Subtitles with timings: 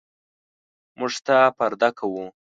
[0.97, 2.25] موږ ستا پرده کوو.